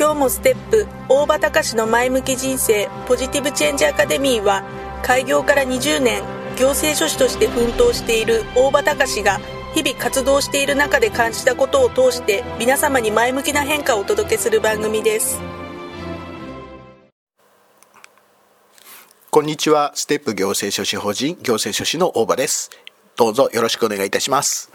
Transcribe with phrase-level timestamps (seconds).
[0.00, 0.86] 今日もステップ。
[1.10, 2.88] 大場隆の前向き人生。
[3.06, 4.64] ポジティブチェンジアカデミーは
[5.02, 6.22] 開業から20年
[6.56, 9.38] 行政書士として奮闘している大場隆が
[9.74, 15.38] 日々活動している中で感じたことを通して皆様に前向きな変化をお届けする番組です。
[19.30, 19.92] こんにちは。
[19.94, 22.70] ステップ行政書士法人行政書士の大場です。
[23.16, 24.72] どうぞよろしくお願いいたします。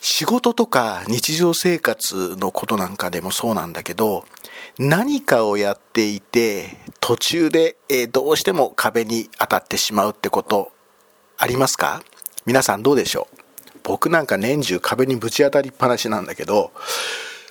[0.00, 4.24] 仕事とか日常生活のことなんかでもそうなんだけど
[4.78, 10.72] 何かをやっていて途中で、えどうしても壁に当たってしまうってこと
[11.36, 12.02] ありますか？
[12.46, 13.78] 皆さんどうでしょう？
[13.82, 16.72] 僕なんか年中壁にぶち当たりっぱなしなんだけど、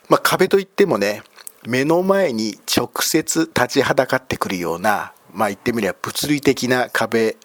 [0.09, 1.23] まあ、壁といってもね
[1.65, 7.35] 目の前に直接立ちはだかってくるようなまあ言ってみれば物理的な壁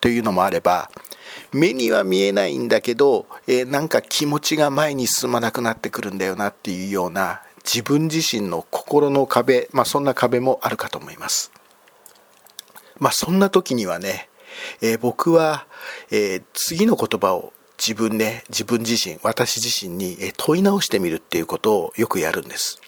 [0.00, 0.90] というのもあれば
[1.54, 11.52] 目には見えないんだけど、えー、なんか気持ちが前に進まなくなってくるんだよなっていうような自分自身の心の壁、まあ、そんな壁もあるかと思います。
[12.98, 14.28] まあ、そんな時にはね、
[14.82, 15.66] えー、僕は、
[16.10, 22.80] えー、次の言葉を自分で、ね、自分自身私自身に問い直してみるっていうことをよくやるんです。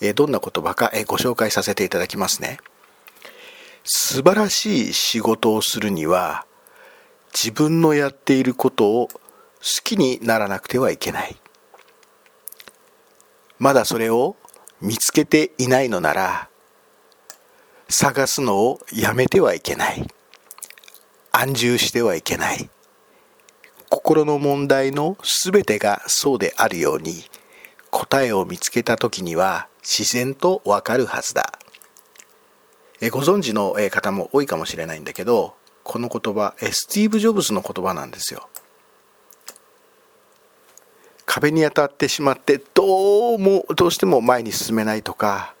[0.00, 2.58] えどんな言葉か、えご紹介させていただきますね。
[3.84, 6.44] 素晴らしい仕事をするには
[7.42, 9.18] 自分のやっていることを好
[9.82, 11.34] きにならなくてはいけない。
[13.58, 14.36] まだそれを
[14.80, 16.48] 見つけていないのなら
[17.88, 20.06] 探すのをやめてはいけない。
[21.32, 22.70] 安住してはいけない。
[23.90, 25.16] 心の問題の
[25.50, 27.24] 全てがそうであるように
[27.90, 31.58] 答えを見つけた時には自然とわかるはずだ。
[33.00, 38.48] えご存知の方も多いかもしれないんだけどこの言葉スティーブ・ジョブズの言葉なんですよ
[41.26, 45.54] 壁に当たってしまってどうもどうしても前に進めないとか、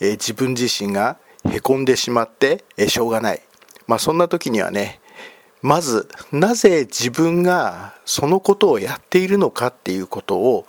[0.00, 1.18] え自分自身が
[1.50, 3.42] へこんでしまって、えしょうがない
[3.88, 5.00] まあそんな時にはね
[5.60, 10.66] まずなぜ自分がそのことをやっているのかっていうことを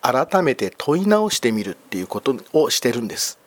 [0.00, 3.38] 改めて問い直してみるっていうことをしてるんです。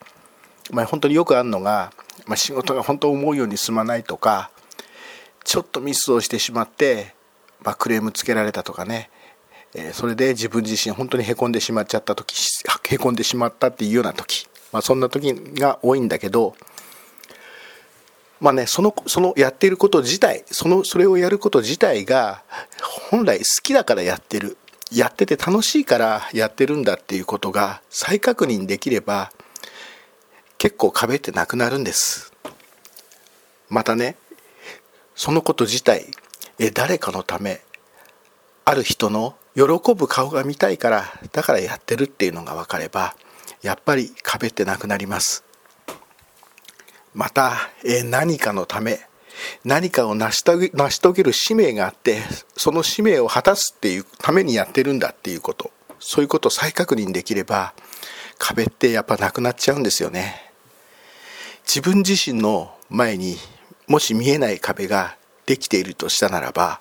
[0.71, 1.91] まあ、本当によくあるのが、
[2.27, 4.51] まあ、仕事が本当思うように進まないとか
[5.49, 7.15] ちょっとミスをしてしまって、
[7.63, 9.09] まあ、クレームつけられたとかね、
[9.73, 12.35] えー、それで自分自身本当にへこんでしまっちゃった時
[12.91, 16.55] へこんでしまったっていうような時、まあ、そんな時が多いんだけど
[18.39, 22.43] まあねそのそのやってること自体そのそれをやること自体が
[23.09, 24.55] 本来好きだからやってる。
[24.91, 29.31] やってて楽しいからやってるんだっていうことが再確認できれば
[30.57, 32.33] 結構壁ってなくなるんです。
[33.69, 34.15] またね
[35.19, 36.05] そのこと自体
[36.73, 37.59] 誰かのため
[38.63, 41.03] ある人の喜ぶ顔が見たいから
[41.33, 43.15] だからやってるっていうのが分かれば
[43.61, 45.43] やっぱり壁ってなくなります。
[47.13, 47.57] また
[48.05, 49.01] 何かのため
[49.65, 52.21] 何かを成し遂げ成し遂げる使命があって
[52.55, 55.71] その使命を果たすっていうためにやってるんだっていうこと。
[55.99, 57.73] そういうことを再確認できれば
[58.37, 60.53] 壁ってやっぱなくなっちゃうんですよね。
[61.65, 63.35] 自分自身の前に
[63.89, 66.79] もし見えない壁ができているとしたならば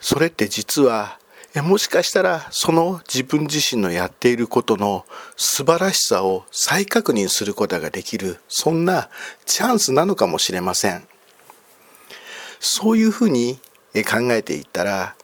[0.00, 1.18] それって実は
[1.64, 5.06] もしかしたらその自分自身のやっていることの
[5.36, 9.08] 素晴らしさを再確認することができるそんな
[9.46, 11.06] チャンスなのかもしれません。
[12.58, 13.58] そういうふうに
[13.92, 15.16] 考えていったら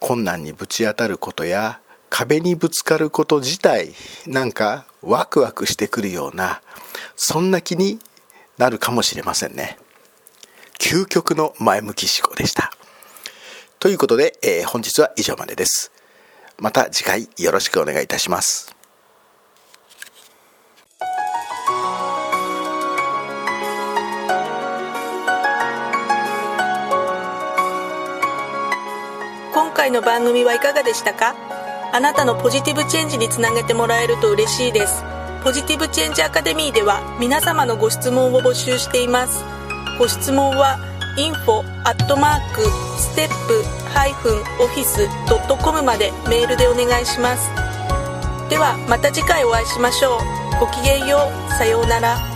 [0.00, 3.92] 困難にぶち当たることや壁にぶつかること自体
[4.26, 6.62] なんかワクワクしてくるような
[7.14, 7.98] そんな気に
[8.58, 9.78] なるかもしれませんね。
[10.78, 12.70] 究極の前向き思考でした。
[13.78, 15.92] ということで、えー、本日は以上までです。
[16.58, 18.74] また次回よろしくお願いいたします。
[29.52, 31.34] 今回の番組はいかがでしたか？
[31.92, 35.15] あなたのポジティブチェンジにつなげてもらえると嬉しいです。
[35.46, 39.44] ポジティブチェンジアカデミーでは皆様のご質問を募集しています。
[39.96, 40.76] ご質問は
[41.16, 42.62] info アットマーク
[42.98, 43.62] ステップ
[43.94, 47.48] ハイフンオフィスドットコムまでメールでお願いします。
[48.50, 50.58] ではまた次回お会いしましょう。
[50.58, 51.52] ごきげんよう。
[51.52, 52.35] さようなら。